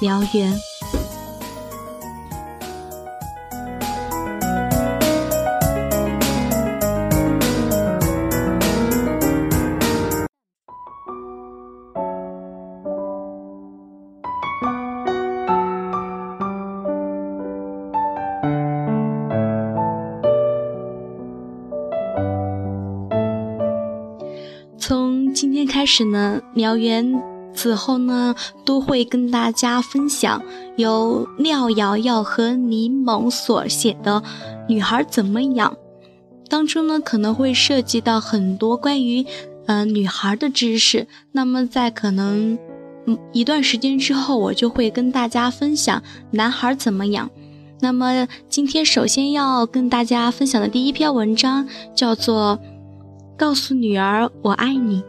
[0.00, 0.52] 苗媛。
[24.78, 27.22] 从今天开始呢，苗媛
[27.60, 30.42] 此后呢都会跟大家分享
[30.78, 34.18] 由廖瑶瑶和李某所写的
[34.66, 35.70] 《女孩怎么养》，
[36.48, 39.26] 当中呢可能会涉及到很多关于
[39.66, 41.06] 呃女孩的知识。
[41.32, 42.58] 那么在可能
[43.04, 47.28] 嗯一段时间之后，我就会跟大家分享男孩怎么养。
[47.80, 52.58] 那么今天首先要跟大家分享的第一篇文章叫做。
[53.36, 55.02] 告诉女儿我爱你。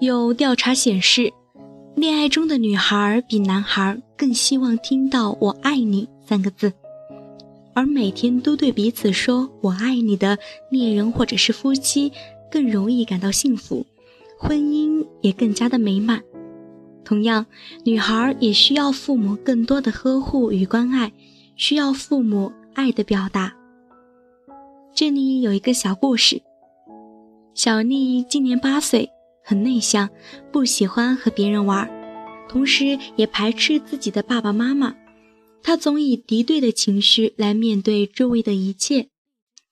[0.00, 1.30] 有调查显示，
[1.94, 6.72] 恋爱中的女孩比男孩更希望听到“我爱你”三个字，
[7.74, 10.38] 而每天都对彼此说“我爱你”的
[10.70, 12.10] 恋人或者是夫妻。
[12.50, 13.86] 更容易感到幸福，
[14.36, 16.20] 婚姻也更加的美满。
[17.04, 17.46] 同样，
[17.84, 21.12] 女孩也需要父母更多的呵护与关爱，
[21.54, 23.54] 需要父母爱的表达。
[24.92, 26.42] 这里有一个小故事：
[27.54, 29.08] 小丽今年八岁，
[29.50, 30.08] 很内向，
[30.52, 31.90] 不喜欢和别人玩，
[32.48, 34.94] 同时也排斥自己的爸爸妈妈。
[35.60, 39.08] 他总以敌对的情绪来面对周围的一切。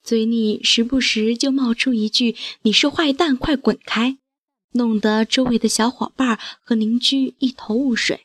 [0.02, 4.18] 嘴里时不时就冒出一句“你是坏蛋，快滚开”，
[4.74, 8.22] 弄得周围的小伙伴和邻居一头雾水。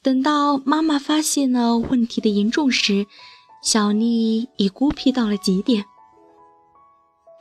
[0.00, 3.08] 等到妈妈发现了问题的严重时，
[3.64, 5.86] 小丽已孤僻到了极点。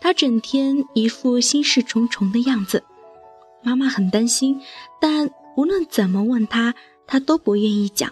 [0.02, 2.84] 他整天一副心事重重的样子，
[3.64, 4.62] 妈妈很担心，
[5.00, 6.74] 但无论怎么问他，
[7.06, 8.12] 他都不愿意讲。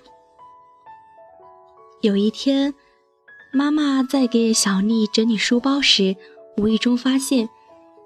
[2.02, 2.74] 有一天。
[3.54, 6.18] 妈妈在给小丽整理书包时，
[6.58, 7.50] 无意中发现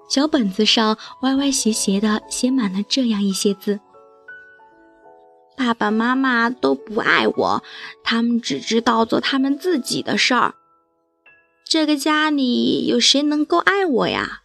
[0.08, 3.80] 小本子上歪歪斜斜的写满了这样一些字
[5.58, 7.62] ：“爸爸妈妈都不爱我，
[8.04, 10.54] 他们只知道做他们自己的事儿。
[11.72, 14.42] 这个家里有谁能够爱我呀？”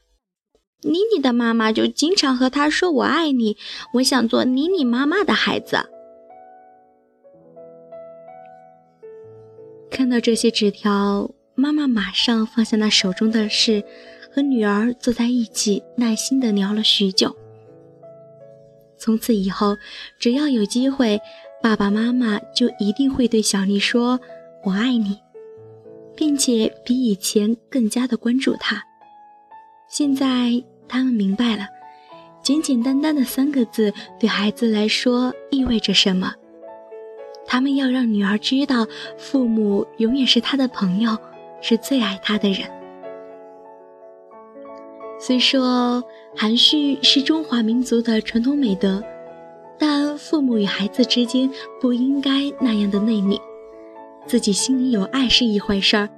[0.83, 3.57] 妮妮的妈妈就经常和他说：“我爱你，
[3.95, 5.89] 我想做妮妮妈妈的孩子。”
[9.91, 13.83] 看到这些纸条，妈妈马上放下那手中的事，
[14.31, 17.35] 和女儿坐在一起，耐心的聊了许久。
[18.97, 19.75] 从此以后，
[20.17, 21.19] 只要有机会，
[21.61, 24.17] 爸爸妈妈就一定会对小丽说
[24.63, 25.19] “我爱你”，
[26.17, 28.83] 并且比以前更加的关注他。
[29.87, 31.67] 现在他们明白了，
[32.43, 36.33] 简简单单的三个字对孩子来说意味着什么。
[37.45, 38.85] 他们要让女儿知道，
[39.17, 41.17] 父母永远是她的朋友，
[41.61, 42.69] 是最爱她的人。
[45.19, 46.03] 虽说
[46.35, 49.01] 含蓄是中华民族的传统美德，
[49.79, 53.39] 但父母与孩子之间不应该那样的内敛。
[54.27, 56.09] 自己心里有爱是一回事儿，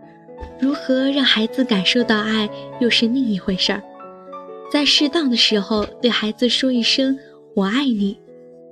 [0.59, 3.83] 如何让孩子感受到爱又是另一回事儿。
[4.71, 7.17] 在适当的时候对孩子说一声
[7.55, 8.19] “我爱你”。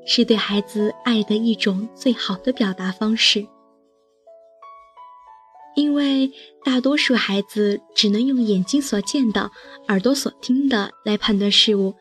[0.10, 3.46] 是对孩子爱的一种最好的表达方式，
[5.76, 6.32] 因为
[6.64, 9.52] 大多数孩子只能用眼睛所见的、
[9.90, 11.94] 耳朵所听的来判断事物，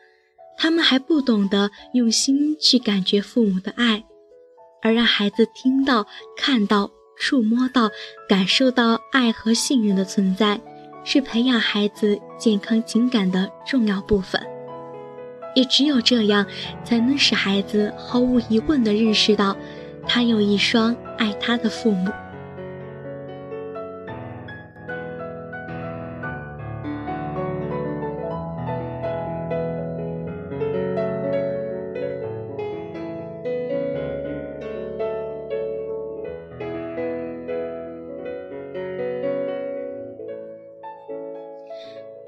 [0.57, 4.05] 他们还不懂得用心去感觉父母的爱，
[4.81, 6.07] 而让孩子听到、
[6.37, 7.89] 看到、触摸到、
[8.27, 10.59] 感受到爱和信任的存在，
[11.03, 14.41] 是培养孩子健康情感的重要部分。
[15.55, 16.45] 也只有这样，
[16.83, 19.57] 才能使孩子毫无疑问地认识到，
[20.07, 22.11] 他有一双爱他的父母。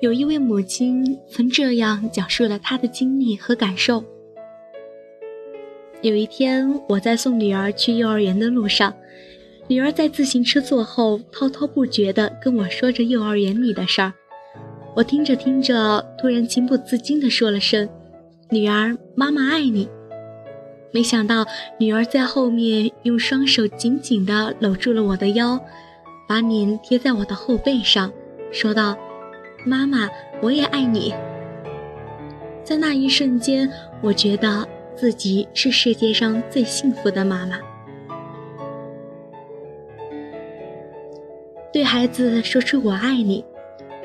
[0.01, 4.01] 有一位母亲曾这样讲述了她的经历和感受：
[6.01, 8.93] 有一天，我在送女儿去幼儿园的路上，
[9.67, 14.13] 女儿在自行车座后滔滔不绝地跟我说着幼儿园里的事儿。
[14.95, 17.89] 我听着听着，突然情不自禁地说了声
[18.49, 19.89] ：“女儿，妈妈爱你。”
[20.93, 21.45] 没想到
[21.77, 25.59] 女儿在后面用双手紧紧地搂住了我的腰，
[26.25, 28.11] 把脸贴在我的后背上，
[28.49, 28.97] 说道
[29.65, 30.09] ：“妈妈，
[30.41, 31.13] 我也爱你。”
[32.63, 33.69] 在那一瞬间，
[34.01, 37.59] 我觉得自己是世界上最幸福的妈妈。
[41.71, 43.43] 对孩子说出“我爱你”。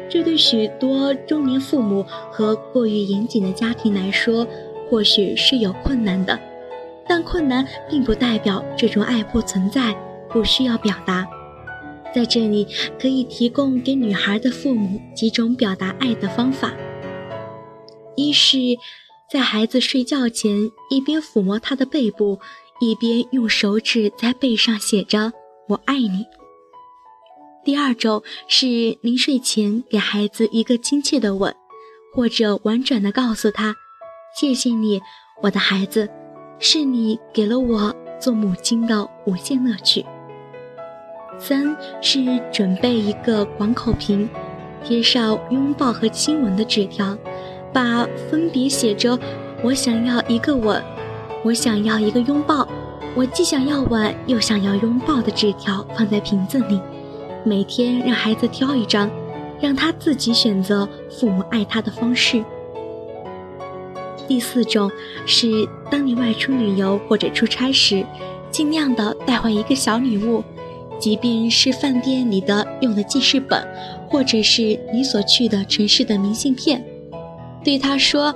[0.09, 4.47] 这对许多中年父母和过于严谨的家庭来说，
[4.89, 6.39] 或许是有困难的，
[7.09, 9.95] 但困难并不代表这种爱不存在，
[10.29, 11.27] 不需要表达。
[12.15, 12.67] 在这里，
[13.01, 16.73] 可以提供给女孩的父母几种表达爱的方法：
[18.15, 18.59] 一是，
[19.29, 22.39] 在孩子睡觉前，一边抚摸他的背部，
[22.81, 25.33] 一边用手指在背上写着
[25.69, 26.25] “我爱你”。
[27.65, 31.53] 第二种是临睡前给孩子一个亲切的吻，
[32.15, 33.75] 或者婉转地告诉他
[34.39, 35.01] ：“谢谢你，
[35.43, 36.09] 我的孩子，
[36.61, 40.05] 是你给了我做母亲的无限乐趣。”
[41.39, 44.29] 三是准备一个广口瓶，
[44.83, 47.17] 贴上拥抱和亲吻的纸条，
[47.73, 49.19] 把分别写着
[49.63, 50.83] “我想要一个吻
[51.45, 52.67] ”“我想要一个拥抱
[53.15, 56.81] ”“我既想要吻又想要拥抱”的纸条放在瓶子里。
[57.45, 59.11] 每天让孩子挑一张，
[59.61, 62.43] 让他自己选择父母爱他的方式。
[64.27, 64.91] 第四种
[65.27, 68.03] 是，当你外出旅游或者出差时，
[68.51, 70.43] 尽量的带回一个小礼物，
[71.05, 73.63] 即便是饭店里的用的记事本，
[74.09, 76.83] 或者是你所去的城市的明信片。
[77.63, 78.35] 对他说：“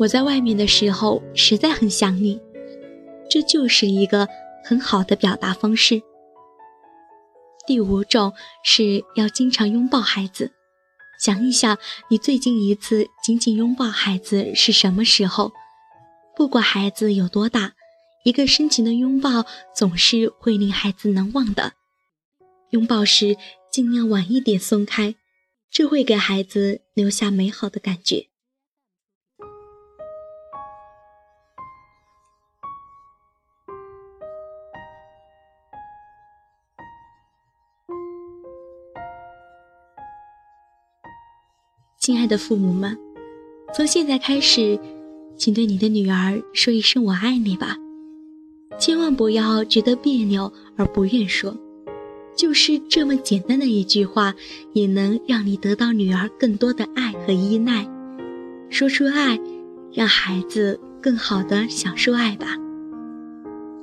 [0.00, 2.40] 我在外面的时候实在很想你。”
[3.30, 4.26] 这就是一个
[4.64, 6.02] 很好的表达方式。
[7.68, 8.32] 第五种
[8.64, 10.50] 是要经常拥抱孩子，
[11.20, 11.78] 想一想
[12.10, 15.52] 你最近一次紧紧拥抱孩子是什么时候？
[16.34, 17.74] 不管孩子有多大，
[18.24, 21.74] 一个深情的拥抱总是会令孩子难忘的。
[22.70, 23.36] 拥抱时
[23.70, 25.14] 尽量晚一点松开，
[25.70, 28.26] 这会给孩子留下美好的感觉。
[41.98, 42.98] 亲爱的父母们，
[43.74, 44.78] 从现在开始，
[45.36, 47.76] 请对你的女儿说一声“我爱你”吧，
[48.78, 51.54] 千万不要觉得别扭而不愿说。
[52.38, 54.32] 就是这么简单的一句话，
[54.72, 57.84] 也能让你得到女儿更多的爱和依赖。
[58.70, 59.36] 说出爱，
[59.92, 62.56] 让孩子更好的享受爱吧。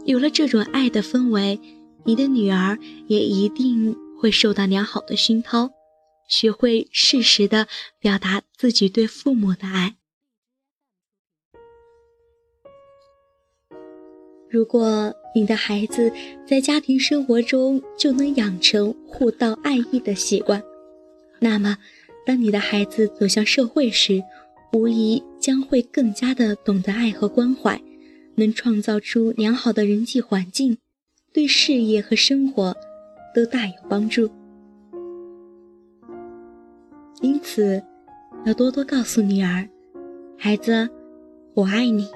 [0.05, 1.59] 有了这种爱的氛围，
[2.05, 5.69] 你的女儿也一定会受到良好的熏陶。
[6.29, 7.67] 学会适时的
[7.99, 9.95] 表达自己对父母的爱。
[14.55, 16.09] 如果你的孩子
[16.47, 20.63] 在家庭生活中就能养成互道爱意的习惯，
[21.41, 21.77] 那么，
[22.25, 24.23] 当你的孩子走向社会时，
[24.71, 27.81] 无疑将会更加的懂得爱和关怀，
[28.35, 30.77] 能创造出良好的人际环境，
[31.33, 32.73] 对事业和生活
[33.35, 34.29] 都大有帮助。
[37.19, 37.83] 因此，
[38.45, 39.67] 要多多告诉女儿
[40.39, 40.87] ：“孩子，
[41.55, 42.07] 我爱你。”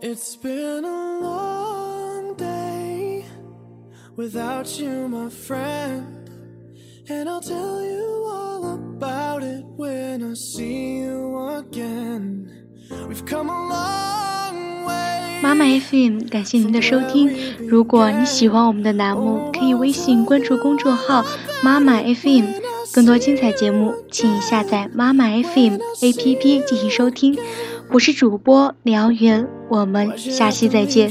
[0.00, 3.24] It's been a long day
[4.16, 6.30] without you, my friend.
[7.08, 12.48] And I'll tell you all about it when I see you again.
[13.08, 15.40] We've come a long way.
[15.42, 17.36] 妈妈 FM，感谢您的收听。
[17.66, 21.24] 如果你喜欢我们的栏目，可以微信关注公众号
[21.64, 22.44] “妈妈 FM”，
[22.94, 27.36] 更多精彩节目，请下载妈妈 FM APP 进行收听。
[27.90, 31.10] 我是主播辽源，我们下期再见。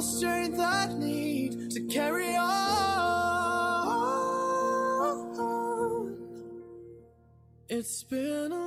[0.00, 2.50] the strength I need to carry on.
[7.68, 8.59] It's been a